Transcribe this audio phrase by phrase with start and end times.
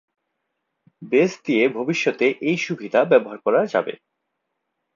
[1.01, 3.93] Base দিয়ে ভবিষ্যতে এই সুবিধা ব্যবহার করা যাবে।